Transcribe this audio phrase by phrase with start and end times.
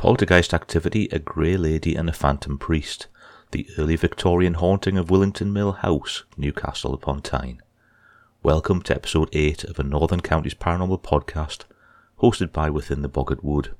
[0.00, 3.06] Poltergeist activity, a grey lady and a phantom priest.
[3.50, 7.60] The early Victorian haunting of Willington Mill House, Newcastle upon Tyne.
[8.42, 11.64] Welcome to episode 8 of a Northern Counties Paranormal podcast,
[12.22, 13.74] hosted by Within the Boggart Wood.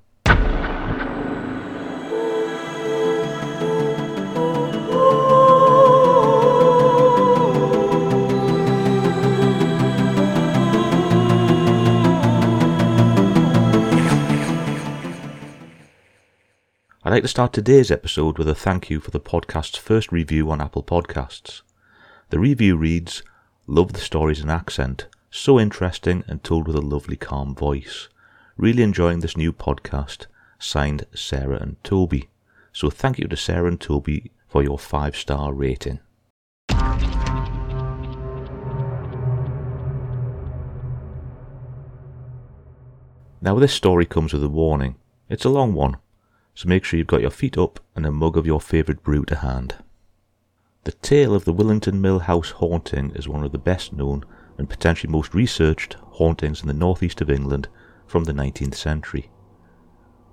[17.11, 20.49] I'd like to start today's episode with a thank you for the podcast's first review
[20.49, 21.63] on Apple Podcasts.
[22.29, 23.25] The review reads,
[23.67, 28.09] Love the stories and accent, so interesting and told with a lovely calm voice.
[28.57, 30.27] Really enjoying this new podcast,
[30.61, 32.29] signed Sarah and Toby.
[32.73, 35.99] So thank you to Sarah and Toby for your five star rating.
[43.41, 44.95] Now this story comes with a warning.
[45.29, 45.97] It's a long one,
[46.55, 49.25] so make sure you've got your feet up and a mug of your favourite brew
[49.25, 49.77] to hand.
[50.85, 54.25] The tale of the Willington Mill House haunting is one of the best known
[54.57, 57.69] and potentially most researched hauntings in the northeast of England
[58.07, 59.31] from the 19th century.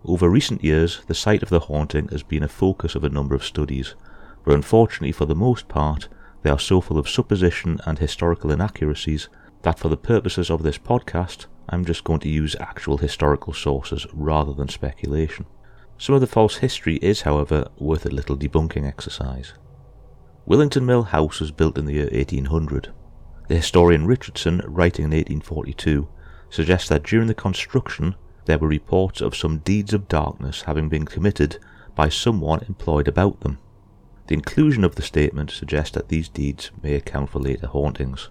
[0.06, 3.36] Over recent years, the site of the haunting has been a focus of a number
[3.36, 3.96] of studies,
[4.46, 6.08] but unfortunately for the most part,
[6.44, 9.28] they are so full of supposition and historical inaccuracies
[9.64, 14.08] that for the purposes of this podcast, I'm just going to use actual historical sources
[14.14, 15.46] rather than speculation.
[15.98, 19.54] Some of the false history is, however, worth a little debunking exercise.
[20.48, 22.94] Willington Mill House was built in the year 1800.
[23.48, 26.08] The historian Richardson, writing in 1842,
[26.50, 31.06] suggests that during the construction there were reports of some deeds of darkness having been
[31.06, 31.58] committed
[31.96, 33.58] by someone employed about them.
[34.28, 38.30] The inclusion of the statement suggests that these deeds may account for later hauntings.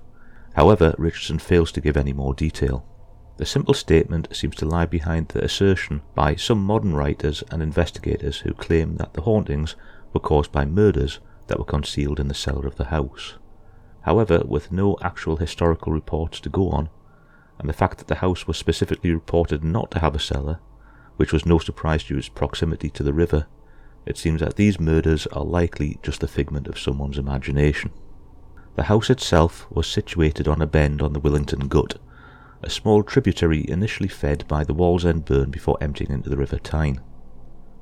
[0.55, 2.87] However, Richardson fails to give any more detail.
[3.37, 8.39] The simple statement seems to lie behind the assertion by some modern writers and investigators
[8.39, 9.77] who claim that the hauntings
[10.13, 13.35] were caused by murders that were concealed in the cellar of the house.
[14.03, 16.89] However, with no actual historical reports to go on,
[17.59, 20.61] and the fact that the house was specifically reported not to have a cellar,
[21.17, 23.47] which was no surprise due to its proximity to the river,
[24.07, 27.91] it seems that these murders are likely just the figment of someone's imagination.
[28.77, 31.99] The house itself was situated on a bend on the Willington Gut,
[32.63, 37.01] a small tributary initially fed by the Wallsend Burn before emptying into the River Tyne.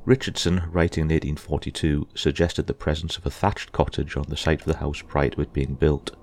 [0.04, 4.66] Richardson, writing in 1842, suggested the presence of a thatched cottage on the site of
[4.66, 6.16] the house prior to it being built.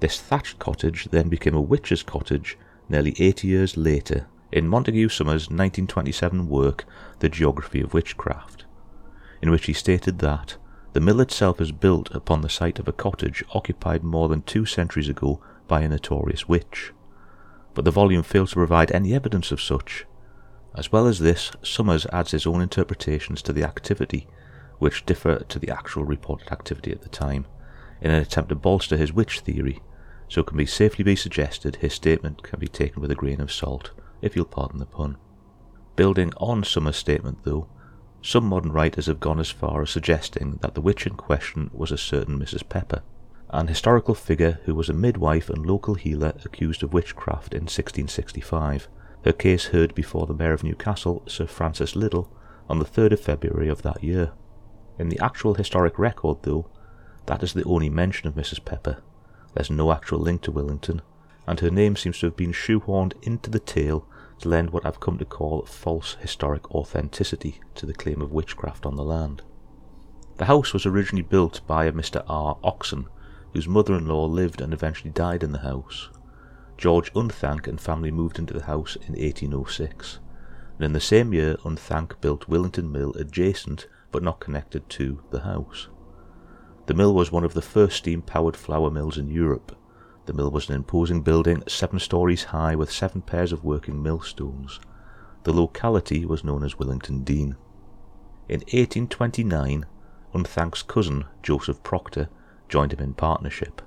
[0.00, 2.58] This thatched cottage then became a witch's cottage
[2.88, 6.84] nearly 80 years later in Montague Summers' 1927 work,
[7.20, 8.66] The Geography of Witchcraft,
[9.40, 10.56] in which he stated that
[10.92, 14.66] the mill itself is built upon the site of a cottage occupied more than two
[14.66, 16.92] centuries ago by a notorious witch
[17.74, 20.04] but the volume fails to provide any evidence of such.
[20.74, 24.26] As well as this, Summers adds his own interpretations to the activity,
[24.78, 27.46] which differ to the actual reported activity at the time,
[28.00, 29.80] in an attempt to bolster his witch theory,
[30.28, 33.40] so it can be safely be suggested his statement can be taken with a grain
[33.40, 33.90] of salt,
[34.22, 35.16] if you'll pardon the pun.
[35.94, 37.68] Building on Summers' statement, though,
[38.22, 41.92] some modern writers have gone as far as suggesting that the witch in question was
[41.92, 42.66] a certain Mrs.
[42.68, 43.02] Pepper,
[43.52, 48.88] an historical figure who was a midwife and local healer accused of witchcraft in 1665.
[49.24, 52.30] Her case heard before the Mayor of Newcastle, Sir Francis Liddell,
[52.68, 54.32] on the 3rd of February of that year.
[54.98, 56.68] In the actual historic record, though,
[57.26, 58.64] that is the only mention of Mrs.
[58.64, 59.02] Pepper.
[59.54, 61.00] There's no actual link to Willington,
[61.46, 64.06] and her name seems to have been shoehorned into the tale
[64.38, 68.86] to lend what I've come to call false historic authenticity to the claim of witchcraft
[68.86, 69.42] on the land.
[70.38, 72.24] The house was originally built by a Mr.
[72.26, 72.56] R.
[72.64, 73.08] Oxon,
[73.52, 76.10] whose mother-in-law lived and eventually died in the house.
[76.78, 80.18] George Unthank and family moved into the house in 1806,
[80.76, 85.40] and in the same year Unthank built Willington Mill adjacent but not connected to the
[85.40, 85.88] house.
[86.86, 89.76] The mill was one of the first steam-powered flour mills in Europe.
[90.26, 94.80] The mill was an imposing building seven stories high with seven pairs of working millstones.
[95.44, 97.56] The locality was known as Willington Dene.
[98.48, 99.86] In 1829,
[100.34, 102.28] Unthank's cousin, Joseph Proctor,
[102.72, 103.82] joined him in partnership.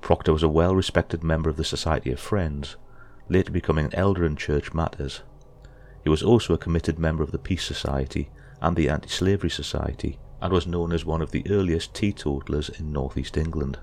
[0.00, 2.76] Proctor was a well respected member of the Society of Friends,
[3.28, 5.22] later becoming an elder in church matters.
[6.04, 8.30] He was also a committed member of the Peace Society
[8.60, 12.92] and the Anti Slavery Society, and was known as one of the earliest teetotalers in
[12.92, 13.80] northeast England.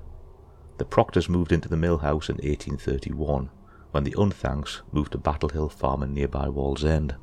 [0.78, 3.50] The Proctors moved into the mill house in 1831,
[3.92, 7.18] when the Unthanks moved to Battle Hill Farm in nearby Wallsend.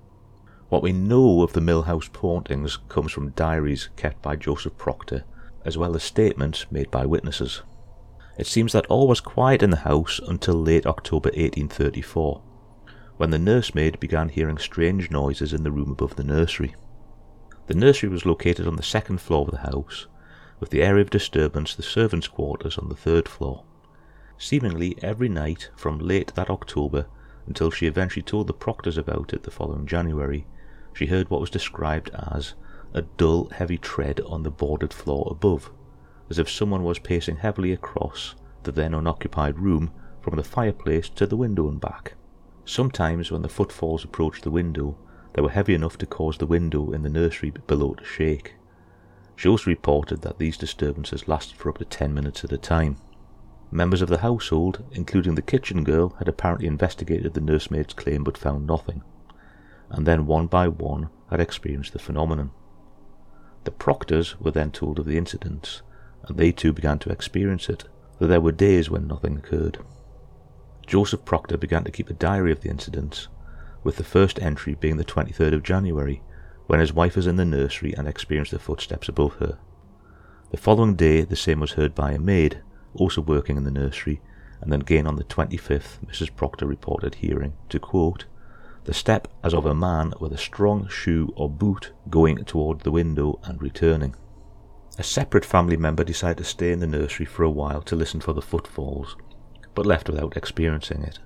[0.68, 5.24] What we know of the mill house hauntings comes from diaries kept by Joseph Proctor
[5.66, 7.62] as well as statements made by witnesses.
[8.38, 12.40] It seems that all was quiet in the house until late October 1834,
[13.16, 16.76] when the nursemaid began hearing strange noises in the room above the nursery.
[17.66, 20.06] The nursery was located on the second floor of the house,
[20.60, 23.64] with the area of disturbance the servants' quarters on the third floor.
[24.38, 27.06] Seemingly every night from late that October
[27.46, 30.46] until she eventually told the proctors about it the following January,
[30.92, 32.54] she heard what was described as
[32.96, 35.70] a dull, heavy tread on the boarded floor above,
[36.30, 41.26] as if someone was pacing heavily across the then unoccupied room from the fireplace to
[41.26, 42.14] the window and back.
[42.64, 44.96] Sometimes, when the footfalls approached the window,
[45.34, 48.54] they were heavy enough to cause the window in the nursery below to shake.
[49.36, 52.96] She also reported that these disturbances lasted for up to ten minutes at a time.
[53.70, 58.38] Members of the household, including the kitchen girl, had apparently investigated the nursemaid's claim but
[58.38, 59.02] found nothing,
[59.90, 62.52] and then one by one had experienced the phenomenon.
[63.66, 65.82] The proctors were then told of the incidents,
[66.22, 67.82] and they too began to experience it,
[68.20, 69.78] though there were days when nothing occurred.
[70.86, 73.26] Joseph Proctor began to keep a diary of the incidents,
[73.82, 76.22] with the first entry being the 23rd of January,
[76.68, 79.58] when his wife was in the nursery and experienced the footsteps above her.
[80.52, 82.62] The following day, the same was heard by a maid,
[82.94, 84.20] also working in the nursery,
[84.60, 86.36] and then again on the 25th, Mrs.
[86.36, 88.26] Proctor reported hearing, to quote,
[88.86, 92.90] the step as of a man with a strong shoe or boot going toward the
[92.92, 94.14] window and returning.
[94.96, 98.20] A separate family member decided to stay in the nursery for a while to listen
[98.20, 99.16] for the footfalls,
[99.74, 101.18] but left without experiencing it.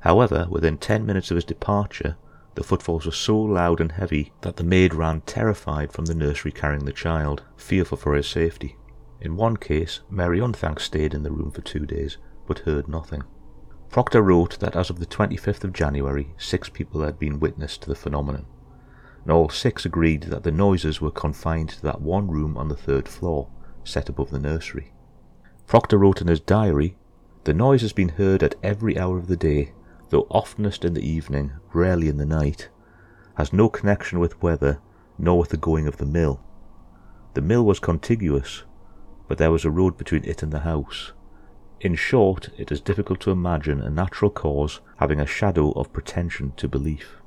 [0.00, 2.16] However, within ten minutes of his departure,
[2.54, 6.52] the footfalls were so loud and heavy that the maid ran terrified from the nursery
[6.52, 8.76] carrying the child, fearful for his safety.
[9.20, 12.16] In one case, Mary Unthank stayed in the room for two days,
[12.46, 13.24] but heard nothing.
[13.96, 17.88] Proctor wrote that as of the 25th of January, six people had been witness to
[17.88, 18.44] the phenomenon,
[19.22, 22.76] and all six agreed that the noises were confined to that one room on the
[22.76, 23.48] third floor,
[23.84, 24.92] set above the nursery.
[25.66, 26.98] Proctor wrote in his diary,
[27.44, 29.72] The noise has been heard at every hour of the day,
[30.10, 32.68] though oftenest in the evening, rarely in the night,
[33.38, 34.78] has no connection with weather,
[35.16, 36.44] nor with the going of the mill.
[37.32, 38.64] The mill was contiguous,
[39.26, 41.12] but there was a road between it and the house.
[41.78, 46.52] In short, it is difficult to imagine a natural cause having a shadow of pretension
[46.56, 47.20] to belief.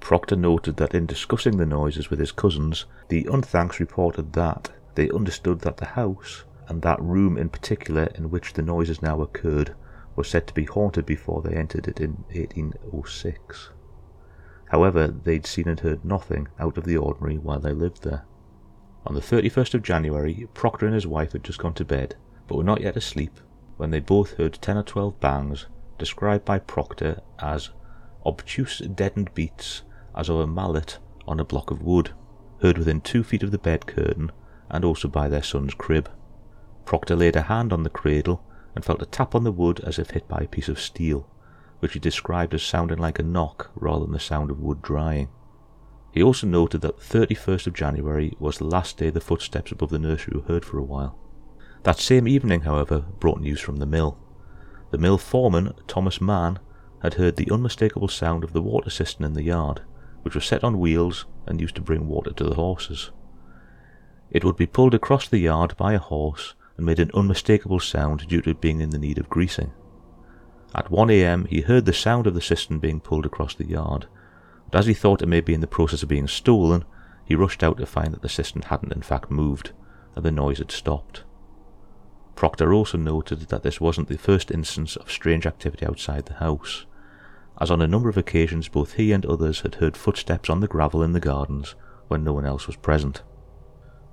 [0.00, 5.08] Proctor noted that in discussing the noises with his cousins, the Unthanks reported that they
[5.10, 9.76] understood that the house, and that room in particular in which the noises now occurred,
[10.16, 13.70] was said to be haunted before they entered it in 1806.
[14.70, 18.24] However, they'd seen and heard nothing out of the ordinary while they lived there.
[19.06, 22.16] On the 31st of January, Proctor and his wife had just gone to bed,
[22.48, 23.38] but were not yet asleep,
[23.78, 25.66] when they both heard ten or twelve bangs,
[25.98, 27.70] described by Proctor as
[28.26, 29.82] obtuse deadened beats
[30.14, 32.10] as of a mallet on a block of wood,
[32.60, 34.30] heard within two feet of the bed curtain
[34.68, 36.10] and also by their son's crib.
[36.84, 38.44] Proctor laid a hand on the cradle
[38.74, 41.28] and felt a tap on the wood as if hit by a piece of steel,
[41.78, 45.28] which he described as sounding like a knock rather than the sound of wood drying.
[46.10, 49.90] He also noted that the 31st of January was the last day the footsteps above
[49.90, 51.18] the nursery were heard for a while.
[51.88, 54.18] That same evening, however, brought news from the mill.
[54.90, 56.58] The mill foreman, Thomas Mann,
[57.00, 59.80] had heard the unmistakable sound of the water cistern in the yard,
[60.20, 63.10] which was set on wheels and used to bring water to the horses.
[64.30, 68.28] It would be pulled across the yard by a horse and made an unmistakable sound
[68.28, 69.72] due to it being in the need of greasing.
[70.74, 74.08] At 1 a.m., he heard the sound of the cistern being pulled across the yard
[74.70, 76.84] but as he thought it may be in the process of being stolen,
[77.24, 79.72] he rushed out to find that the cistern hadn't in fact moved,
[80.14, 81.24] and the noise had stopped.
[82.38, 86.86] Proctor also noted that this wasn't the first instance of strange activity outside the house,
[87.60, 90.68] as on a number of occasions both he and others had heard footsteps on the
[90.68, 91.74] gravel in the gardens
[92.06, 93.24] when no one else was present.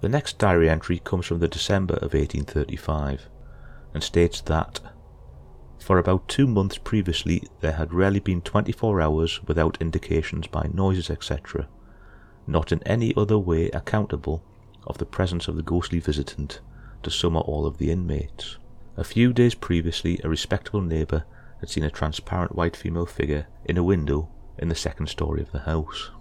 [0.01, 3.29] The next diary entry comes from the December of 1835,
[3.93, 4.79] and states that
[5.77, 11.11] for about two months previously, there had rarely been 24 hours without indications by noises,
[11.11, 11.67] etc.,
[12.47, 14.43] not in any other way accountable
[14.87, 16.61] of the presence of the ghostly visitant
[17.05, 18.57] to some or all of the inmates.
[18.97, 21.25] A few days previously, a respectable neighbour
[21.59, 25.51] had seen a transparent white female figure in a window in the second story of
[25.51, 26.11] the house.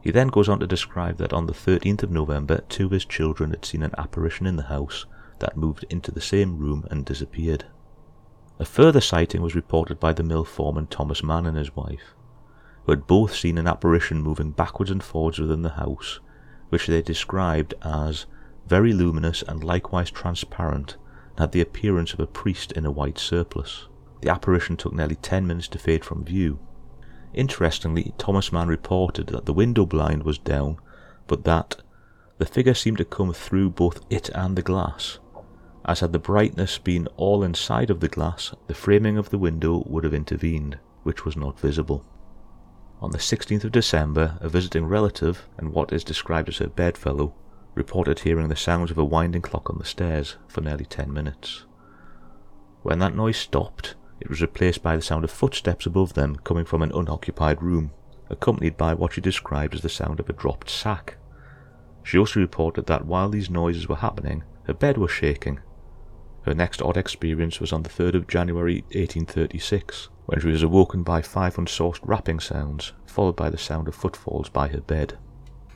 [0.00, 3.04] He then goes on to describe that on the 13th of November, two of his
[3.04, 5.06] children had seen an apparition in the house
[5.40, 7.66] that moved into the same room and disappeared.
[8.58, 12.14] A further sighting was reported by the mill foreman Thomas Mann and his wife,
[12.84, 16.20] who had both seen an apparition moving backwards and forwards within the house,
[16.68, 18.26] which they described as
[18.68, 20.96] very luminous and likewise transparent,
[21.30, 23.86] and had the appearance of a priest in a white surplice.
[24.20, 26.58] The apparition took nearly ten minutes to fade from view.
[27.32, 30.78] Interestingly, Thomas Mann reported that the window blind was down,
[31.26, 31.76] but that
[32.38, 35.18] the figure seemed to come through both it and the glass,
[35.84, 39.82] as had the brightness been all inside of the glass, the framing of the window
[39.86, 42.04] would have intervened, which was not visible.
[43.00, 47.34] On the 16th of December, a visiting relative and what is described as her bedfellow
[47.74, 51.64] reported hearing the sounds of a winding clock on the stairs for nearly 10 minutes.
[52.82, 56.64] When that noise stopped, it was replaced by the sound of footsteps above them coming
[56.64, 57.92] from an unoccupied room,
[58.30, 61.16] accompanied by what she described as the sound of a dropped sack.
[62.02, 65.60] She also reported that while these noises were happening, her bed was shaking.
[66.42, 71.02] Her next odd experience was on the 3rd of January 1836, when she was awoken
[71.02, 75.18] by five unsourced rapping sounds, followed by the sound of footfalls by her bed.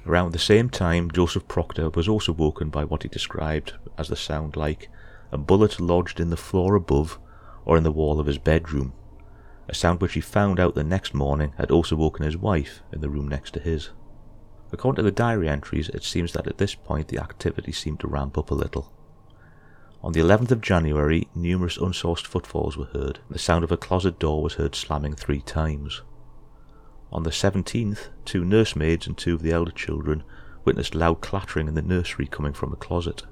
[0.05, 4.17] Around the same time, Joseph Proctor was also woken by what he described as the
[4.17, 4.91] sound like
[5.31, 7.19] a bullet lodged in the floor above
[7.65, 8.93] or in the wall of his bedroom,
[9.69, 13.01] a sound which he found out the next morning had also woken his wife in
[13.01, 13.91] the room next to his.
[14.73, 18.09] According to the diary entries, it seems that at this point the activity seemed to
[18.09, 18.93] ramp up a little.
[20.03, 23.21] On the 11th of January, numerous unsourced footfalls were heard.
[23.31, 26.03] The sound of a closet door was heard slamming three times.
[27.13, 30.23] On the 17th, two nursemaids and two of the elder children
[30.65, 33.25] witnessed loud clattering in the nursery coming from a closet.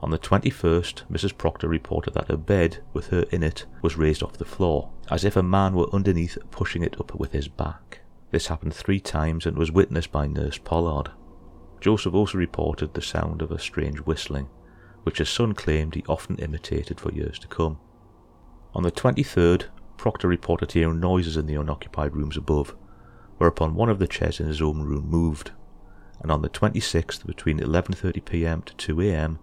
[0.00, 1.36] On the 21st, Mrs.
[1.36, 5.24] Proctor reported that her bed, with her in it, was raised off the floor, as
[5.24, 8.00] if a man were underneath pushing it up with his back.
[8.30, 11.10] This happened three times and was witnessed by Nurse Pollard.
[11.80, 14.48] Joseph also reported the sound of a strange whistling,
[15.04, 17.78] which his son claimed he often imitated for years to come.
[18.74, 19.66] On the 23rd,
[19.96, 22.76] Proctor reported hearing noises in the unoccupied rooms above,
[23.38, 25.52] whereupon one of the chairs in his own room moved,
[26.20, 29.38] and on the 26th, between 11.30pm to 2am,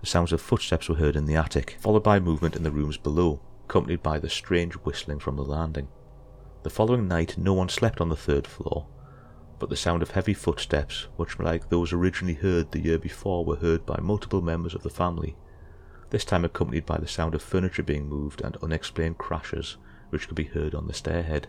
[0.00, 2.96] the sounds of footsteps were heard in the attic, followed by movement in the rooms
[2.96, 5.88] below, accompanied by the strange whistling from the landing.
[6.62, 8.86] The following night no one slept on the third floor,
[9.58, 13.56] but the sound of heavy footsteps, much like those originally heard the year before, were
[13.56, 15.36] heard by multiple members of the family,
[16.10, 19.76] this time accompanied by the sound of furniture being moved and unexplained crashes
[20.10, 21.46] which could be heard on the stairhead.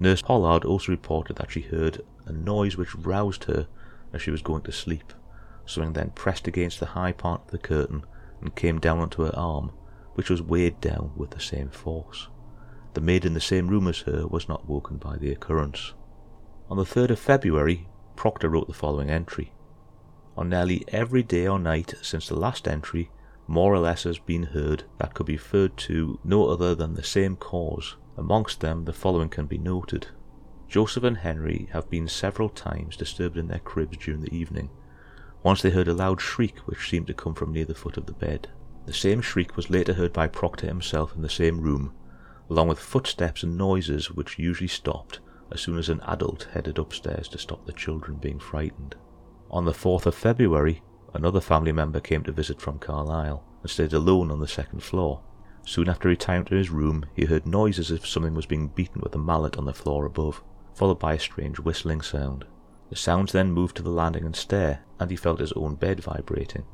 [0.00, 3.68] Nurse Pollard also reported that she heard a noise which roused her
[4.12, 5.12] as she was going to sleep.
[5.66, 8.04] Something then pressed against the high part of the curtain
[8.40, 9.72] and came down onto her arm,
[10.14, 12.28] which was weighed down with the same force.
[12.94, 15.94] The maid in the same room as her was not woken by the occurrence.
[16.70, 19.52] On the 3rd of February, Proctor wrote the following entry.
[20.36, 23.10] On nearly every day or night since the last entry,
[23.46, 27.02] more or less has been heard that could be referred to no other than the
[27.02, 27.96] same cause.
[28.16, 30.08] Amongst them, the following can be noted.
[30.68, 34.70] Joseph and Henry have been several times disturbed in their cribs during the evening,
[35.42, 38.06] once they heard a loud shriek which seemed to come from near the foot of
[38.06, 38.48] the bed.
[38.86, 41.92] The same shriek was later heard by Proctor himself in the same room,
[42.50, 45.20] along with footsteps and noises which usually stopped
[45.52, 48.96] as soon as an adult headed upstairs to stop the children being frightened.
[49.50, 50.82] On the 4th of February,
[51.14, 55.22] another family member came to visit from Carlisle and stayed alone on the second floor.
[55.64, 59.00] Soon after retiring to his room, he heard noises as if something was being beaten
[59.00, 60.42] with a mallet on the floor above,
[60.74, 62.44] followed by a strange whistling sound.
[62.90, 66.00] The sounds then moved to the landing and stair, and he felt his own bed
[66.00, 66.64] vibrating.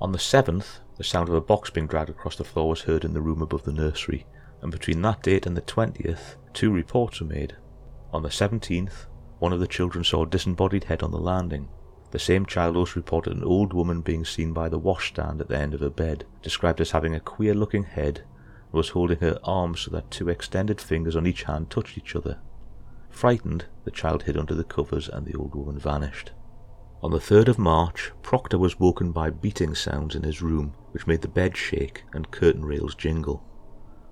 [0.00, 3.04] On the 7th, the sound of a box being dragged across the floor was heard
[3.04, 4.26] in the room above the nursery,
[4.62, 7.56] and between that date and the 20th, two reports were made.
[8.12, 9.06] On the 17th,
[9.38, 11.68] one of the children saw a disembodied head on the landing.
[12.12, 15.58] The same child also reported an old woman being seen by the washstand at the
[15.58, 19.38] end of her bed, described as having a queer looking head, and was holding her
[19.42, 22.38] arms so that two extended fingers on each hand touched each other.
[23.08, 26.32] Frightened, the child hid under the covers and the old woman vanished.
[27.02, 31.06] On the 3rd of March, Proctor was woken by beating sounds in his room, which
[31.06, 33.42] made the bed shake and curtain rails jingle.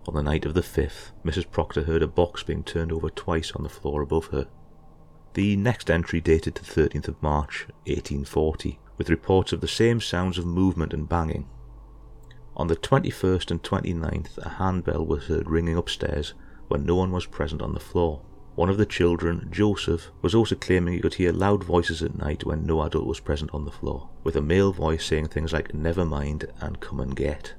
[0.09, 1.51] On the night of the 5th, Mrs.
[1.51, 4.49] Proctor heard a box being turned over twice on the floor above her.
[5.35, 10.39] The next entry dated to 13th of March, 1840, with reports of the same sounds
[10.39, 11.49] of movement and banging.
[12.57, 16.35] On the 21st and 29th, a handbell was heard ringing upstairs
[16.67, 18.23] when no one was present on the floor.
[18.57, 22.45] One of the children, Joseph, was also claiming he could hear loud voices at night
[22.45, 25.73] when no adult was present on the floor, with a male voice saying things like
[25.73, 27.55] never mind and come and get.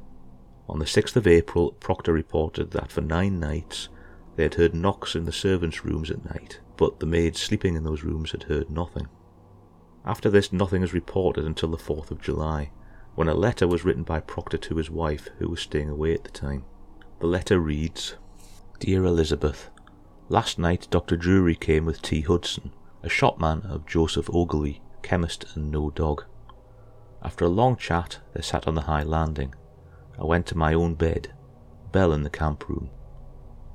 [0.67, 3.87] On the 6th of April, Proctor reported that for nine nights
[4.35, 7.83] they had heard knocks in the servants' rooms at night, but the maids sleeping in
[7.83, 9.07] those rooms had heard nothing.
[10.03, 12.71] After this, nothing is reported until the 4th of July,
[13.13, 16.23] when a letter was written by Proctor to his wife, who was staying away at
[16.23, 16.65] the time.
[17.19, 18.15] The letter reads
[18.79, 19.69] Dear Elizabeth,
[20.27, 21.17] Last night Dr.
[21.17, 22.21] Drury came with T.
[22.21, 22.73] Hudson,
[23.03, 26.23] a shopman of Joseph Ogilvy, chemist and no dog.
[27.21, 29.53] After a long chat, they sat on the high landing.
[30.19, 31.31] I went to my own bed,
[31.91, 32.89] Bell in the camp room.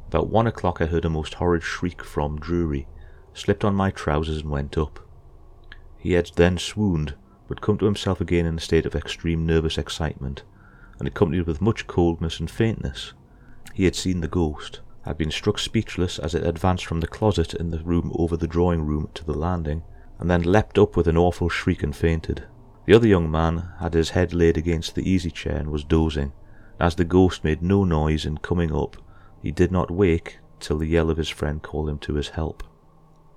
[0.09, 2.89] About one o'clock I heard a most horrid shriek from Drury,
[3.37, 4.99] slipped on my trousers and went up.
[5.99, 7.15] He had then swooned,
[7.49, 10.43] but come to himself again in a state of extreme nervous excitement,
[10.99, 13.13] and accompanied with much coldness and faintness.
[13.75, 17.55] He had seen the ghost, had been struck speechless as it advanced from the closet
[17.55, 19.83] in the room over the drawing room to the landing,
[20.19, 22.45] and then leapt up with an awful shriek and fainted.
[22.87, 26.33] The other young man had his head laid against the easy chair and was dozing.
[26.81, 28.97] As the ghost made no noise in coming up,
[29.43, 32.63] he did not wake till the yell of his friend called him to his help.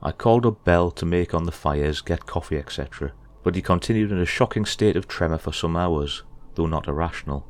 [0.02, 3.12] I called up Bell to make on the fires, get coffee, etc.,
[3.44, 6.24] but he continued in a shocking state of tremor for some hours,
[6.56, 7.46] though not irrational.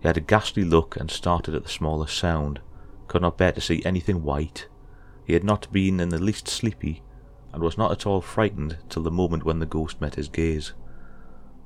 [0.00, 2.60] He had a ghastly look and started at the smallest sound,
[3.06, 4.68] could not bear to see anything white.
[5.24, 7.02] He had not been in the least sleepy,
[7.52, 10.72] and was not at all frightened till the moment when the ghost met his gaze.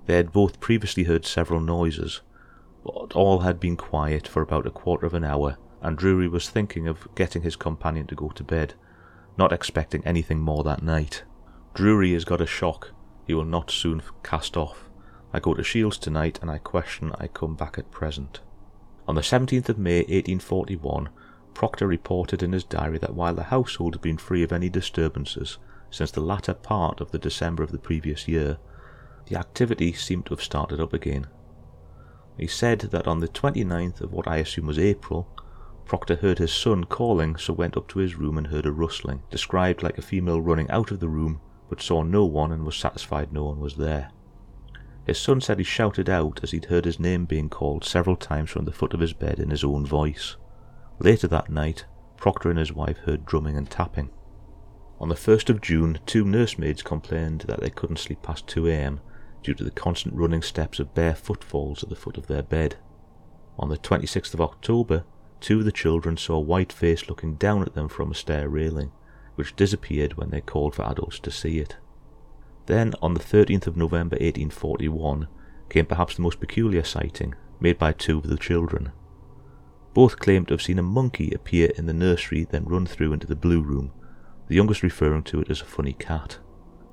[0.07, 2.21] They had both previously heard several noises,
[2.85, 6.49] but all had been quiet for about a quarter of an hour, and Drury was
[6.49, 8.75] thinking of getting his companion to go to bed,
[9.37, 11.23] not expecting anything more that night.
[11.75, 12.93] Drury has got a shock
[13.27, 14.91] he will not soon cast off.
[15.33, 18.41] I go to Shields tonight, and I question I come back at present.
[19.09, 21.09] On the 17th of May 1841,
[21.55, 25.59] Proctor reported in his diary that while the household had been free of any disturbances
[25.91, 28.59] since the latter part of the December of the previous year,
[29.27, 31.27] the activity seemed to have started up again.
[32.39, 35.29] He said that on the 29th of what I assume was April,
[35.93, 39.25] Proctor heard his son calling, so went up to his room and heard a rustling,
[39.31, 42.77] described like a female running out of the room, but saw no one and was
[42.77, 44.11] satisfied no one was there.
[45.07, 48.49] His son said he shouted out as he'd heard his name being called several times
[48.49, 50.37] from the foot of his bed in his own voice.
[50.99, 51.85] Later that night,
[52.17, 54.09] Proctor and his wife heard drumming and tapping.
[54.99, 59.03] On the 1st of June, two nursemaids complained that they couldn't sleep past 2 a.m
[59.43, 62.77] due to the constant running steps of bare footfalls at the foot of their bed.
[63.59, 65.05] On the 26th of October,
[65.43, 68.49] two of the children saw a white face looking down at them from a stair
[68.49, 68.93] railing,
[69.35, 71.77] which disappeared when they called for adults to see it.
[72.67, 75.27] Then, on the 13th of November 1841,
[75.69, 78.93] came perhaps the most peculiar sighting, made by two of the children.
[79.95, 83.27] Both claimed to have seen a monkey appear in the nursery, then run through into
[83.27, 83.93] the blue room,
[84.49, 86.39] the youngest referring to it as a funny cat.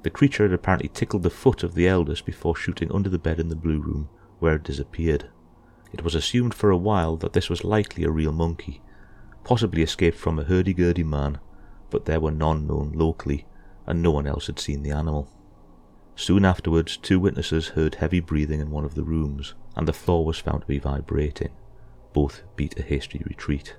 [0.02, 3.40] The creature had apparently tickled the foot of the eldest before shooting under the bed
[3.40, 4.10] in the blue room,
[4.40, 5.30] where it disappeared.
[5.92, 8.82] It was assumed for a while that this was likely a real monkey,
[9.44, 11.40] possibly escaped from a hurdy-gurdy man,
[11.90, 13.46] but there were none known locally,
[13.88, 15.28] and no one else had seen the animal.
[16.16, 20.26] Soon afterwards, two witnesses heard heavy breathing in one of the rooms, and the floor
[20.26, 21.50] was found to be vibrating.
[22.14, 23.78] Both beat a hasty retreat.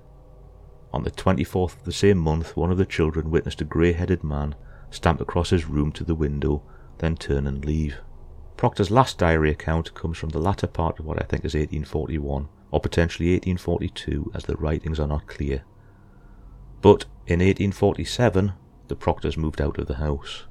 [0.92, 4.54] On the 24th of the same month, one of the children witnessed a grey-headed man
[4.90, 6.62] stamp across his room to the window,
[6.98, 7.98] then turn and leave.
[8.60, 12.46] Proctor's last diary account comes from the latter part of what I think is 1841,
[12.70, 15.62] or potentially 1842, as the writings are not clear.
[16.82, 18.52] But in 1847,
[18.88, 20.44] the Proctors moved out of the house.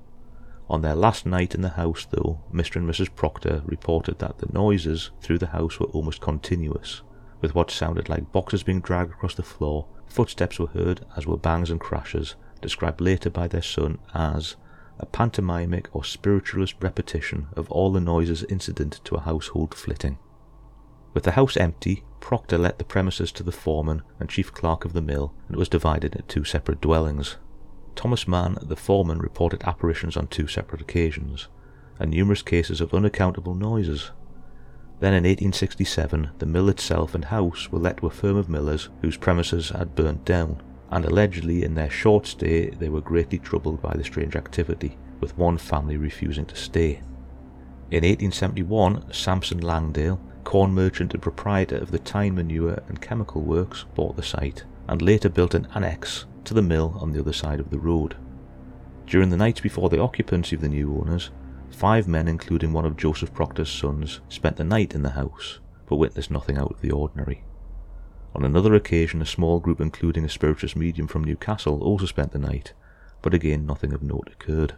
[0.71, 2.77] On their last night in the house, though, Mr.
[2.77, 3.13] and Mrs.
[3.13, 7.03] Proctor reported that the noises through the house were almost continuous,
[7.41, 11.37] with what sounded like boxes being dragged across the floor, footsteps were heard, as were
[11.37, 14.55] bangs and crashes, described later by their son as
[14.99, 20.17] a pantomimic or spiritualist repetition of all the noises incident to a household flitting.
[21.13, 24.93] With the house empty, Proctor let the premises to the foreman and chief clerk of
[24.93, 27.37] the mill, and it was divided into two separate dwellings.
[27.95, 31.47] Thomas Mann, the foreman, reported apparitions on two separate occasions,
[31.97, 34.11] and numerous cases of unaccountable noises.
[34.99, 38.89] Then in 1867, the mill itself and house were let to a firm of millers
[39.01, 43.81] whose premises had burnt down, and allegedly in their short stay they were greatly troubled
[43.81, 47.01] by the strange activity, with one family refusing to stay.
[47.91, 53.85] In 1871, Sampson Langdale, corn merchant and proprietor of the Tyne Manure and Chemical Works,
[53.95, 57.59] bought the site, and later built an annex to the mill on the other side
[57.59, 58.15] of the road.
[59.05, 61.31] During the nights before the occupancy of the new owners,
[61.71, 65.95] five men, including one of Joseph Proctor's sons, spent the night in the house, but
[65.95, 67.43] witnessed nothing out of the ordinary.
[68.35, 72.39] On another occasion, a small group, including a spirituous medium from Newcastle, also spent the
[72.39, 72.73] night,
[73.21, 74.75] but again nothing of note occurred.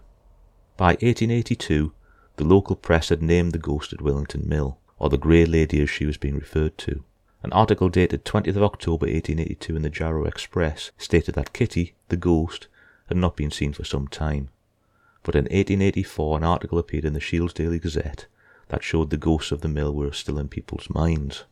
[0.78, 1.92] By 1882,
[2.38, 5.90] the local press had named the ghost at Willington Mill, or the Grey Lady as
[5.90, 7.04] she was being referred to.
[7.44, 12.18] An article dated 20th of October 1882 in the Jarrow Express stated that Kitty, the
[12.18, 12.68] ghost,
[13.08, 14.50] had not been seen for some time.
[15.24, 18.28] But in 1884 an article appeared in the Shields Daily Gazette
[18.70, 21.44] that showed the ghosts of the mill were still in people's minds.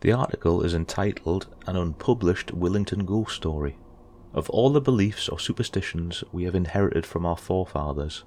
[0.00, 3.76] The article is entitled An Unpublished Willington Ghost Story.
[4.32, 8.22] Of all the beliefs or superstitions we have inherited from our forefathers,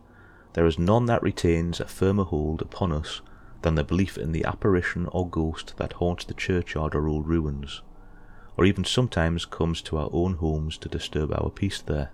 [0.51, 3.21] there is none that retains a firmer hold upon us
[3.61, 7.81] than the belief in the apparition or ghost that haunts the churchyard or old ruins,
[8.57, 12.11] or even sometimes comes to our own homes to disturb our peace there.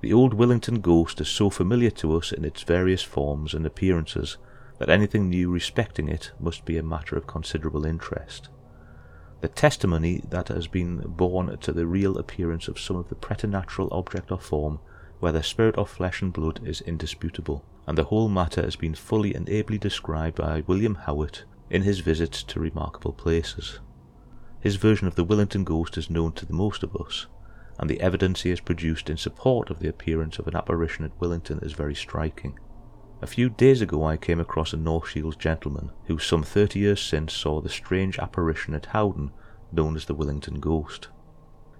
[0.00, 4.36] The old Willington ghost is so familiar to us in its various forms and appearances
[4.78, 8.48] that anything new respecting it must be a matter of considerable interest.
[9.42, 13.88] The testimony that has been borne to the real appearance of some of the preternatural
[13.90, 14.78] object or form,
[15.18, 19.34] whether spirit or flesh and blood, is indisputable, and the whole matter has been fully
[19.34, 23.80] and ably described by William Howitt in his visits to remarkable places.
[24.60, 27.26] His version of the Willington ghost is known to the most of us,
[27.80, 31.18] and the evidence he has produced in support of the appearance of an apparition at
[31.18, 32.60] Willington is very striking.
[33.22, 37.00] A few days ago I came across a North Shields gentleman who some thirty years
[37.00, 39.30] since saw the strange apparition at Howdon
[39.70, 41.06] known as the Willington Ghost.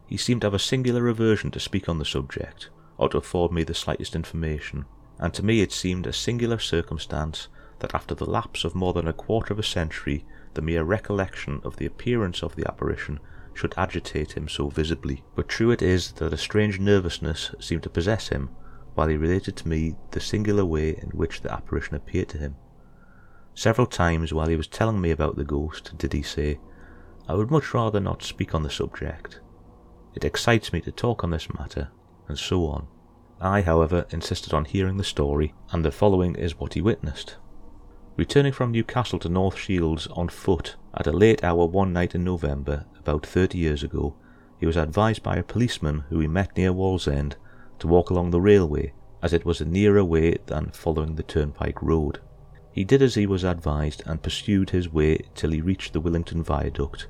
[0.07, 3.51] He seemed to have a singular aversion to speak on the subject, or to afford
[3.51, 4.85] me the slightest information,
[5.19, 7.49] and to me it seemed a singular circumstance
[7.81, 10.25] that after the lapse of more than a quarter of a century
[10.55, 13.19] the mere recollection of the appearance of the apparition
[13.53, 15.25] should agitate him so visibly.
[15.35, 18.51] But true it is that a strange nervousness seemed to possess him
[18.95, 22.57] while he related to me the singular way in which the apparition appeared to him.
[23.55, 26.59] Several times while he was telling me about the ghost did he say,
[27.29, 29.41] I would much rather not speak on the subject.
[30.15, 31.91] It excites me to talk on this matter,
[32.29, 32.89] and so on.
[33.41, 37.37] I, however, insisted on hearing the story, and the following is what he witnessed.
[38.17, 42.25] Returning from Newcastle to North Shields on foot at a late hour one night in
[42.25, 44.15] November, about thirty years ago,
[44.61, 47.35] he was advised by a policeman who he met near Wallsend
[47.83, 48.93] to walk along the railway,
[49.23, 52.21] as it was a nearer way than following the turnpike road.
[52.71, 56.45] He did as he was advised and pursued his way till he reached the Willington
[56.45, 57.09] Viaduct,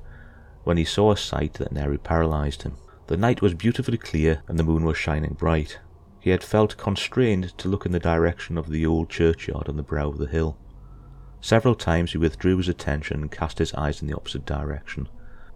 [0.63, 2.77] when he saw a sight that nearly paralysed him.
[3.05, 5.77] The night was beautifully clear and the moon was shining bright.
[6.19, 9.83] He had felt constrained to look in the direction of the old churchyard on the
[9.83, 10.57] brow of the hill.
[11.39, 15.07] Several times he withdrew his attention and cast his eyes in the opposite direction,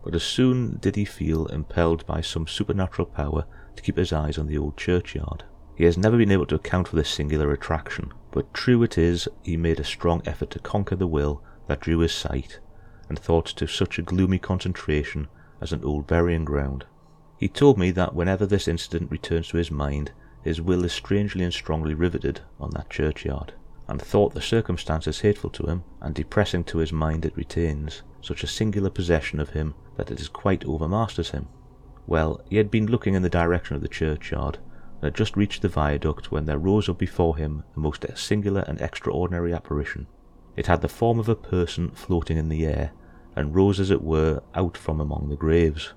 [0.04, 3.46] but as soon did he feel impelled by some supernatural power
[3.78, 5.44] to keep his eyes on the old churchyard.
[5.76, 9.28] He has never been able to account for this singular attraction, but true it is
[9.44, 12.60] he made a strong effort to conquer the will that drew his sight
[13.10, 15.28] and thought to such a gloomy concentration
[15.62, 16.86] as an old burying ground.
[17.38, 20.12] He told me that whenever this incident returns to his mind,
[20.42, 23.54] his will is strangely and strongly riveted on that churchyard,
[23.88, 28.44] and thought the circumstances hateful to him and depressing to his mind it retains such
[28.44, 31.48] a singular possession of him that it quite overmasters him.
[32.08, 34.58] Well, he had been looking in the direction of the churchyard,
[34.96, 38.62] and had just reached the viaduct when there rose up before him a most singular
[38.62, 40.08] and extraordinary apparition.
[40.56, 42.92] It had the form of a person floating in the air,
[43.36, 45.94] and rose as it were out from among the graves.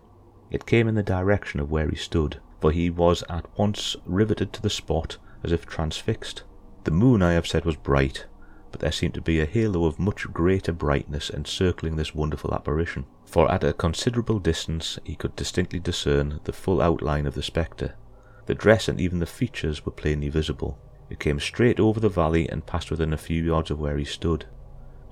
[0.51, 4.53] It came in the direction of where he stood, for he was at once riveted
[4.53, 6.43] to the spot as if transfixed.
[6.85, 8.27] The moon, I have said, was bright,
[8.71, 13.05] but there seemed to be a halo of much greater brightness encircling this wonderful apparition
[13.25, 17.95] for at a considerable distance he could distinctly discern the full outline of the spectre.
[18.47, 20.79] The dress and even the features were plainly visible.
[21.09, 24.05] It came straight over the valley and passed within a few yards of where he
[24.05, 24.47] stood.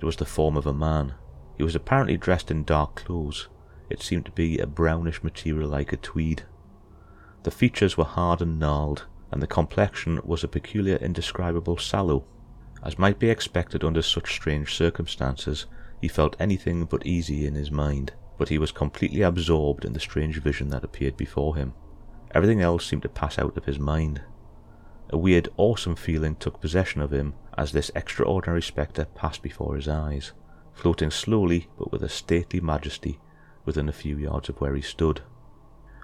[0.00, 1.14] It was the form of a man.
[1.56, 3.48] He was apparently dressed in dark clothes.
[3.90, 6.44] It seemed to be a brownish material like a tweed.
[7.44, 12.24] The features were hard and gnarled, and the complexion was a peculiar indescribable sallow.
[12.82, 15.66] As might be expected under such strange circumstances,
[16.00, 20.00] he felt anything but easy in his mind, but he was completely absorbed in the
[20.00, 21.74] strange vision that appeared before him.
[22.32, 24.20] Everything else seemed to pass out of his mind.
[25.10, 29.88] A weird, awesome feeling took possession of him as this extraordinary spectre passed before his
[29.88, 30.32] eyes,
[30.72, 33.18] floating slowly but with a stately majesty
[33.64, 35.22] within a few yards of where he stood.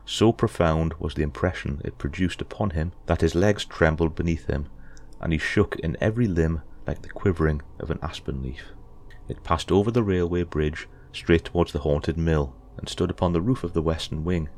[0.06, 4.68] So profound was the impression it produced upon him that his legs trembled beneath him,
[5.20, 8.72] and he shook in every limb like the quivering of an aspen leaf.
[9.28, 13.40] It passed over the railway bridge straight towards the haunted mill and stood upon the
[13.40, 14.48] roof of the western wing.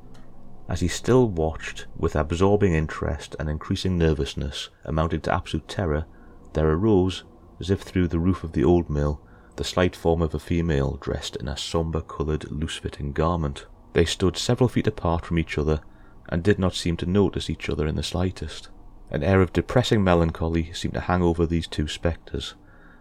[0.69, 6.07] As he still watched with absorbing interest and increasing nervousness amounting to absolute terror,
[6.55, 7.25] there arose,
[7.61, 9.21] as if through the roof of the old mill,
[9.57, 13.67] the slight form of a female dressed in a sombre coloured loose-fitting garment.
[13.93, 15.81] They stood several feet apart from each other
[16.29, 18.69] and did not seem to notice each other in the slightest.
[19.11, 22.55] An air of depressing melancholy seemed to hang over these two spectres,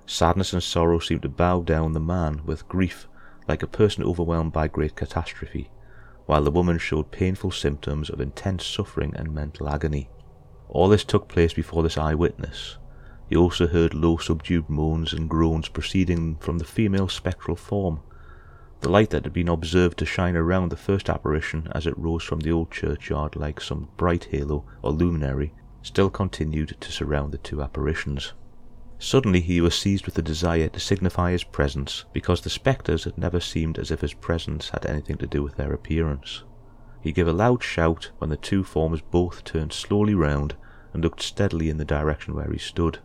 [0.07, 3.07] Sadness and sorrow seemed to bow down the man with grief
[3.47, 5.71] like a person overwhelmed by great catastrophe,
[6.27, 10.09] while the woman showed painful symptoms of intense suffering and mental agony.
[10.69, 12.77] All this took place before this eyewitness.
[13.27, 18.01] He also heard low subdued moans and groans proceeding from the female spectral form.
[18.81, 22.23] The light that had been observed to shine around the first apparition as it rose
[22.23, 25.51] from the old churchyard like some bright halo or luminary
[25.85, 28.33] still continued to surround the two apparitions.
[28.97, 33.19] Suddenly he was seized with a desire to signify his presence, because the spectres had
[33.19, 36.43] never seemed as if his presence had anything to do with their appearance.
[37.01, 40.55] He gave a loud shout when the two forms both turned slowly round
[40.91, 42.97] and looked steadily in the direction where he stood.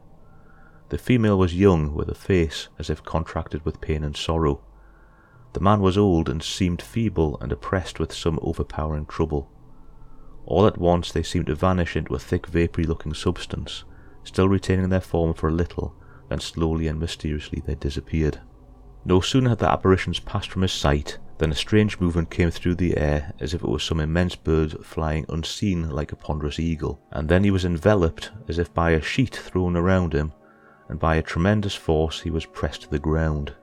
[0.88, 4.62] The female was young, with a face as if contracted with pain and sorrow.
[5.52, 9.50] The man was old and seemed feeble and oppressed with some overpowering trouble.
[10.50, 13.84] All at once they seemed to vanish into a thick vapory looking substance,
[14.24, 15.94] still retaining their form for a little,
[16.28, 18.40] then slowly and mysteriously they disappeared.
[19.04, 22.74] No sooner had the apparitions passed from his sight than a strange movement came through
[22.74, 27.00] the air as if it was some immense bird flying unseen like a ponderous eagle,
[27.12, 30.32] and then he was enveloped as if by a sheet thrown around him,
[30.88, 33.54] and by a tremendous force he was pressed to the ground.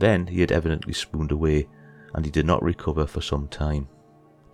[0.00, 1.68] Then he had evidently swooned away,
[2.14, 3.86] and he did not recover for some time.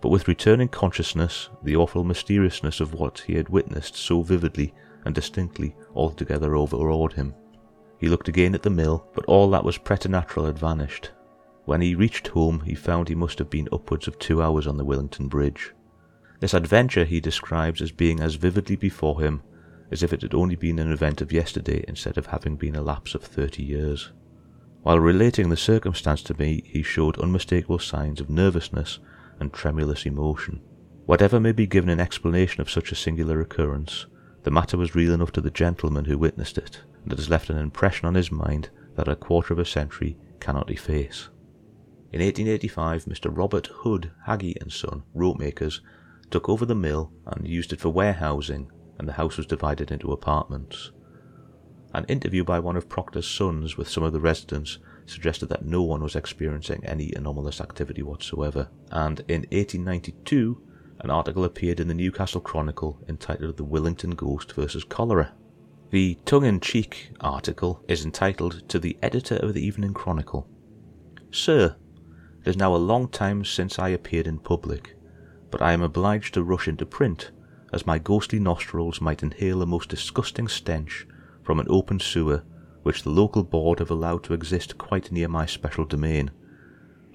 [0.01, 4.73] But with returning consciousness, the awful mysteriousness of what he had witnessed so vividly
[5.05, 7.33] and distinctly altogether overawed him.
[7.97, 11.11] He looked again at the mill, but all that was preternatural had vanished.
[11.65, 14.77] When he reached home, he found he must have been upwards of two hours on
[14.77, 15.73] the Willington Bridge.
[16.39, 19.41] This adventure he describes as being as vividly before him
[19.91, 22.81] as if it had only been an event of yesterday instead of having been a
[22.81, 24.11] lapse of thirty years.
[24.83, 28.99] While relating the circumstance to me, he showed unmistakable signs of nervousness
[29.39, 30.61] and tremulous emotion.
[31.05, 34.05] Whatever may be given in explanation of such a singular occurrence,
[34.43, 37.49] the matter was real enough to the gentleman who witnessed it, and it has left
[37.49, 41.29] an impression on his mind that a quarter of a century cannot efface.
[42.11, 43.35] In 1885, Mr.
[43.35, 45.81] Robert Hood, Haggie and Son, rope makers,
[46.31, 50.11] took over the mill and used it for warehousing, and the house was divided into
[50.11, 50.91] apartments.
[51.93, 55.81] An interview by one of Proctor's sons with some of the residents suggested that no
[55.81, 60.61] one was experiencing any anomalous activity whatsoever, and in 1892
[60.99, 65.33] an article appeared in the Newcastle Chronicle entitled The Willington Ghost versus Cholera.
[65.91, 70.47] The tongue in cheek article is entitled To the Editor of the Evening Chronicle
[71.31, 71.75] Sir,
[72.45, 74.95] It is now a long time since I appeared in public,
[75.49, 77.31] but I am obliged to rush into print,
[77.71, 81.07] as my ghostly nostrils might inhale a most disgusting stench
[81.41, 82.43] from an open sewer
[82.83, 86.31] which the local board have allowed to exist quite near my special domain,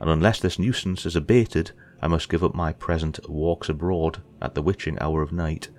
[0.00, 1.72] and unless this nuisance is abated
[2.02, 5.70] I must give up my present walks abroad at the witching hour of night,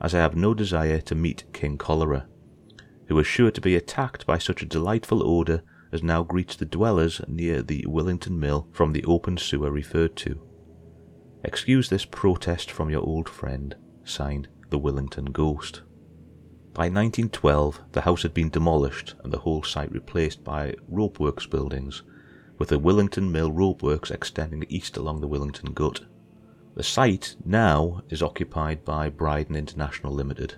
[0.00, 2.26] as I have no desire to meet King Cholera,
[3.08, 6.64] who is sure to be attacked by such a delightful odour as now greets the
[6.64, 10.40] dwellers near the Willington Mill from the open sewer referred to.
[11.44, 15.82] Excuse this protest from your old friend, signed the Willington Ghost.
[16.76, 22.02] By 1912, the house had been demolished and the whole site replaced by ropeworks buildings,
[22.58, 26.02] with the Willington Mill ropeworks extending east along the Willington Gut.
[26.74, 30.56] The site now is occupied by Bridon International Limited,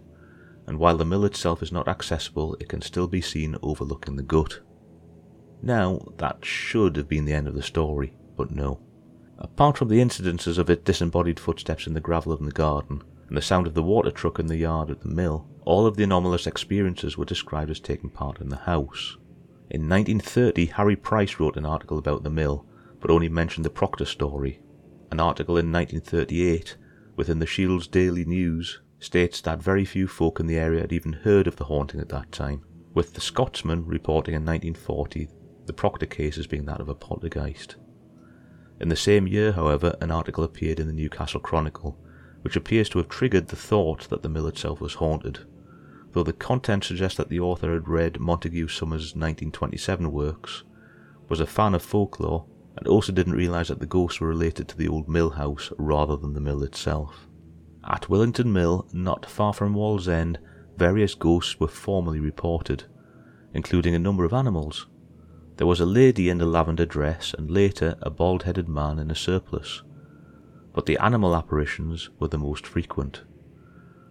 [0.66, 4.24] and while the mill itself is not accessible, it can still be seen overlooking the
[4.24, 4.58] gut.
[5.62, 8.80] Now, that should have been the end of the story, but no.
[9.38, 13.36] Apart from the incidences of its disembodied footsteps in the gravel of the garden, and
[13.36, 16.02] the sound of the water truck in the yard at the mill, all of the
[16.02, 19.18] anomalous experiences were described as taking part in the house.
[19.68, 22.64] In 1930, Harry Price wrote an article about the mill,
[23.00, 24.60] but only mentioned the Proctor story.
[25.10, 26.78] An article in 1938,
[27.16, 31.12] within the Shields Daily News, states that very few folk in the area had even
[31.12, 35.28] heard of the haunting at that time, with the Scotsman reporting in 1940
[35.66, 37.76] the Proctor case as being that of a poltergeist.
[38.80, 41.98] In the same year, however, an article appeared in the Newcastle Chronicle
[42.42, 45.40] which appears to have triggered the thought that the mill itself was haunted,
[46.12, 50.64] though the content suggests that the author had read Montague Summers' 1927 works,
[51.28, 54.76] was a fan of folklore, and also didn't realise that the ghosts were related to
[54.76, 57.26] the old mill house rather than the mill itself.
[57.88, 60.36] At Willington Mill, not far from Wallsend,
[60.76, 62.84] various ghosts were formerly reported,
[63.52, 64.86] including a number of animals.
[65.56, 69.10] There was a lady in a lavender dress, and later a bald headed man in
[69.10, 69.82] a surplice
[70.78, 73.22] but the animal apparitions were the most frequent.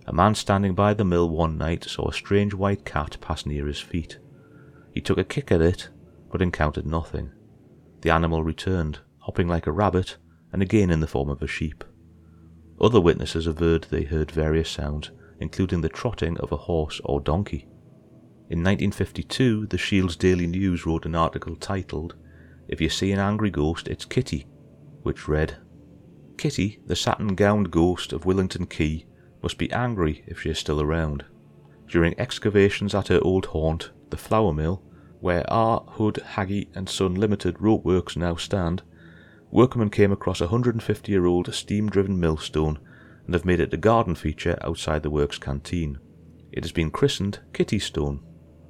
[0.07, 3.67] A man standing by the mill one night saw a strange white cat pass near
[3.67, 4.19] his feet.
[4.93, 5.89] He took a kick at it,
[6.31, 7.31] but encountered nothing.
[8.01, 10.15] The animal returned, hopping like a rabbit,
[10.53, 11.83] and again in the form of a sheep.
[12.79, 17.67] Other witnesses averred they heard various sounds, including the trotting of a horse or donkey.
[18.49, 22.15] In 1952, the Shields Daily News wrote an article titled,
[22.69, 24.47] If You See an Angry Ghost, It's Kitty,
[25.01, 25.57] which read,
[26.37, 29.05] Kitty, the satin gowned ghost of Willington Quay,
[29.41, 31.25] must be angry if she is still around.
[31.87, 34.81] During excavations at her old haunt, the flour mill,
[35.19, 35.83] where R.
[35.91, 38.83] Hood, Haggie and Son Limited rope works now stand,
[39.51, 42.79] workmen came across a 150 year old steam driven millstone
[43.25, 45.97] and have made it a garden feature outside the works canteen.
[46.51, 48.21] It has been christened Kitty Stone.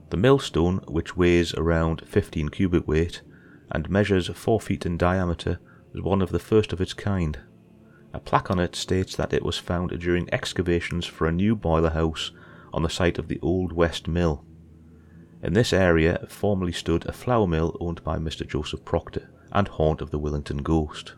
[0.10, 3.22] The millstone, which weighs around 15 cubic weight
[3.72, 5.60] and measures 4 feet in diameter,
[5.94, 7.40] is one of the first of its kind.
[8.14, 11.90] A plaque on it states that it was found during excavations for a new boiler
[11.92, 12.32] house
[12.74, 14.46] on the site of the Old West Mill.
[15.44, 18.48] In this area formerly stood a flour mill owned by Mr.
[18.48, 21.14] Joseph Proctor, and haunt of the Willington ghost.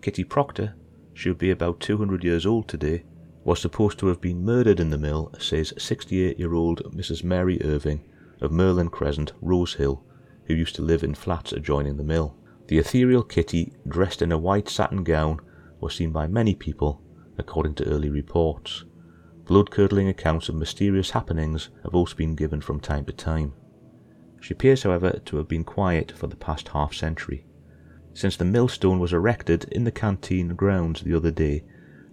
[0.00, 0.74] Kitty Proctor,
[1.14, 3.04] she would be about 200 years old today,
[3.44, 7.24] was supposed to have been murdered in the mill, says 68 year old Mrs.
[7.24, 8.04] Mary Irving
[8.40, 10.04] of Merlin Crescent, Rose Hill,
[10.46, 12.36] who used to live in flats adjoining the mill.
[12.68, 15.40] The ethereal Kitty, dressed in a white satin gown,
[15.82, 17.02] was seen by many people,
[17.36, 18.84] according to early reports.
[19.44, 23.52] Blood curdling accounts of mysterious happenings have also been given from time to time.
[24.40, 27.44] She appears, however, to have been quiet for the past half century.
[28.14, 31.64] Since the millstone was erected in the canteen grounds the other day,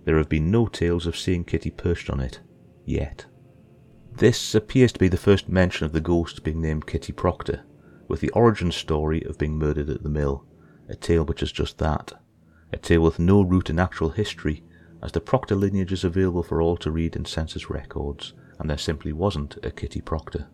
[0.05, 2.39] there have been no tales of seeing Kitty perched on it.
[2.85, 3.25] Yet.
[4.11, 7.63] This appears to be the first mention of the ghost being named Kitty Proctor,
[8.07, 10.45] with the origin story of being murdered at the mill,
[10.87, 12.13] a tale which is just that,
[12.71, 14.63] a tale with no root in actual history,
[15.01, 18.77] as the Proctor lineage is available for all to read in census records, and there
[18.77, 20.47] simply wasn't a Kitty Proctor.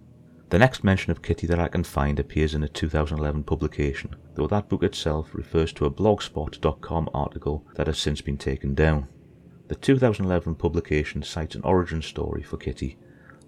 [0.50, 4.48] The next mention of Kitty that I can find appears in a 2011 publication, though
[4.48, 9.08] that book itself refers to a blogspot.com article that has since been taken down.
[9.68, 12.98] The 2011 publication cites an origin story for Kitty,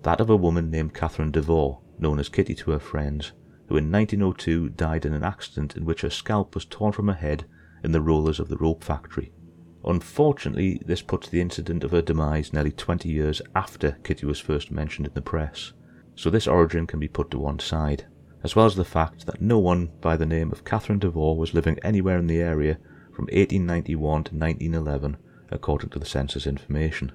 [0.01, 3.31] that of a woman named Catherine Devore, known as Kitty to her friends,
[3.67, 7.13] who in 1902 died in an accident in which her scalp was torn from her
[7.13, 7.45] head
[7.91, 9.31] the rollers of the rope factory.
[9.85, 14.71] Unfortunately, this puts the incident of her demise nearly 20 years after Kitty was first
[14.71, 15.71] mentioned in the press,
[16.15, 18.05] so this origin can be put to one side,
[18.43, 21.53] as well as the fact that no one by the name of Catherine Devore was
[21.53, 22.77] living anywhere in the area
[23.13, 25.17] from 1891 to 1911,
[25.51, 27.11] according to the census information.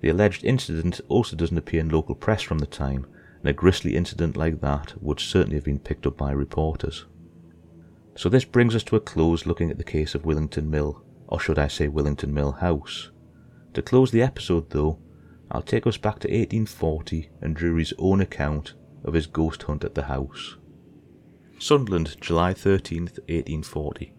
[0.00, 3.06] The alleged incident also doesn't appear in local press from the time,
[3.40, 7.06] and a grisly incident like that would certainly have been picked up by reporters.
[8.16, 11.38] So this brings us to a close looking at the case of Willington Mill, or
[11.38, 13.10] should I say Willington Mill House.
[13.74, 14.98] To close the episode, though,
[15.50, 18.72] I'll take us back to 1840 and Drury's own account
[19.04, 20.56] of his ghost hunt at the house.
[21.58, 24.14] Sunderland, July 13th, 1840.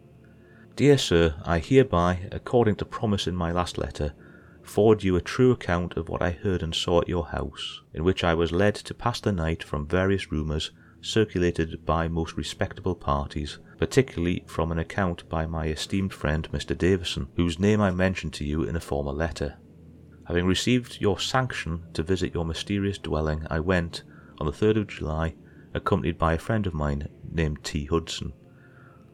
[0.76, 4.14] Dear Sir, I hereby, according to promise in my last letter,
[4.62, 8.04] forward you a true account of what I heard and saw at your house, in
[8.04, 10.70] which I was led to pass the night from various rumours
[11.02, 16.78] circulated by most respectable parties, particularly from an account by my esteemed friend Mr.
[16.78, 19.58] Davison, whose name I mentioned to you in a former letter.
[20.28, 24.04] Having received your sanction to visit your mysterious dwelling, I went,
[24.40, 25.36] on the 3rd of July,
[25.74, 27.86] accompanied by a friend of mine named T.
[27.86, 28.34] Hudson.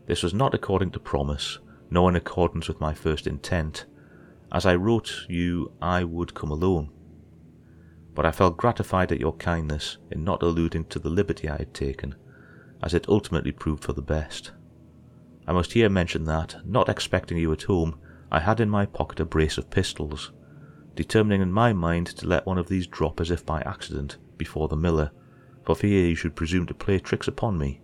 [0.05, 3.85] This was not according to promise, nor in accordance with my first intent,
[4.51, 6.89] as I wrote you I would come alone.
[8.15, 11.73] But I felt gratified at your kindness in not alluding to the liberty I had
[11.73, 12.15] taken,
[12.83, 14.51] as it ultimately proved for the best.
[15.47, 17.99] I must here mention that, not expecting you at home,
[18.31, 20.31] I had in my pocket a brace of pistols,
[20.95, 24.67] determining in my mind to let one of these drop as if by accident before
[24.67, 25.11] the miller,
[25.63, 27.81] for fear he should presume to play tricks upon me.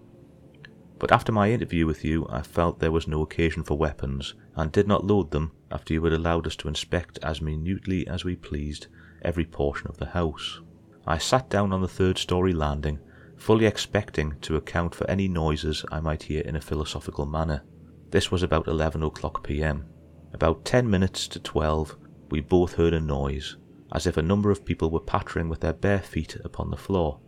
[0.99, 4.71] But after my interview with you, I felt there was no occasion for weapons, and
[4.71, 8.35] did not load them after you had allowed us to inspect as minutely as we
[8.35, 8.87] pleased
[9.21, 10.59] every portion of the house.
[11.07, 12.99] I sat down on the third story landing,
[13.39, 17.63] fully expecting to account for any noises I might hear in a philosophical manner.
[18.11, 19.85] This was about 11 o'clock p.m.
[20.33, 21.97] About ten minutes to twelve,
[22.29, 23.57] we both heard a noise,
[23.91, 27.19] as if a number of people were pattering with their bare feet upon the floor,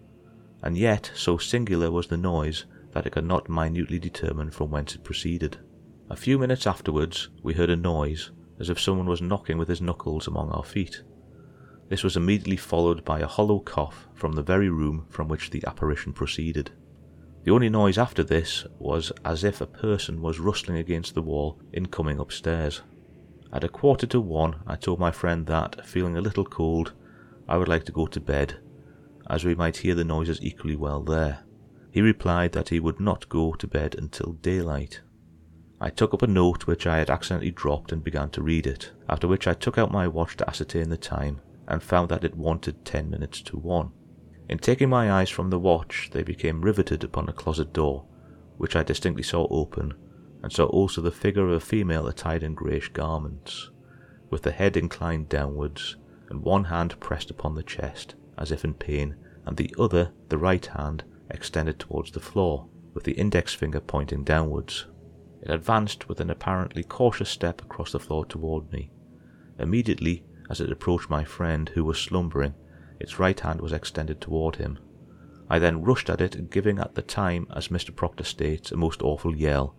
[0.62, 4.94] and yet so singular was the noise that I could not minutely determine from whence
[4.94, 5.58] it proceeded.
[6.10, 9.82] A few minutes afterwards, we heard a noise as if someone was knocking with his
[9.82, 11.02] knuckles among our feet.
[11.92, 15.62] This was immediately followed by a hollow cough from the very room from which the
[15.68, 16.72] apparition proceeded.
[17.44, 21.60] The only noise after this was as if a person was rustling against the wall
[21.74, 22.82] in coming upstairs.
[23.52, 26.94] At a quarter to one, I told my friend that, feeling a little cold,
[27.50, 28.56] I would like to go to bed,
[29.30, 31.40] as we might hear the noises equally well there.
[31.92, 35.02] He replied that he would not go to bed until daylight.
[35.82, 38.92] I took up a note which I had accidentally dropped and began to read it,
[39.10, 41.42] after which I took out my watch to ascertain the time
[41.72, 43.92] and found that it wanted ten minutes to one.
[44.50, 48.06] In taking my eyes from the watch, they became riveted upon a closet door,
[48.58, 49.94] which I distinctly saw open
[50.44, 53.70] and saw also the figure of a female attired in greyish garments,
[54.30, 55.96] with the head inclined downwards,
[56.30, 59.16] and one hand pressed upon the chest, as if in pain,
[59.46, 64.26] and the other, the right hand, extended towards the floor, with the index finger pointing
[64.26, 64.88] downwards.
[65.42, 68.92] It advanced with an apparently cautious step across the floor toward me.
[69.58, 72.54] Immediately, as it approached my friend, who was slumbering,
[73.00, 74.78] its right hand was extended toward him.
[75.50, 77.96] I then rushed at it, giving at the time, as Mr.
[77.96, 79.76] Proctor states, a most awful yell,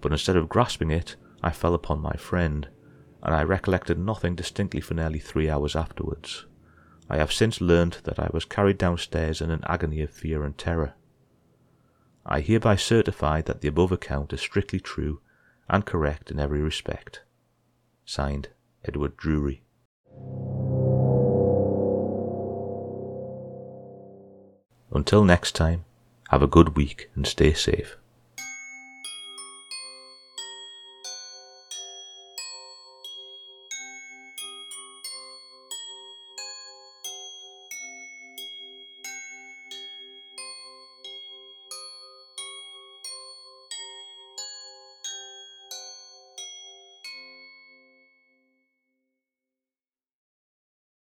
[0.00, 1.14] but instead of grasping it,
[1.44, 2.68] I fell upon my friend,
[3.22, 6.44] and I recollected nothing distinctly for nearly three hours afterwards.
[7.08, 10.58] I have since learned that I was carried downstairs in an agony of fear and
[10.58, 10.94] terror.
[12.24, 15.20] I hereby certify that the above account is strictly true,
[15.68, 17.22] and correct in every respect.
[18.04, 18.48] Signed,
[18.84, 19.62] Edward Drury.
[24.92, 25.84] Until next time,
[26.30, 27.96] have a good week and stay safe.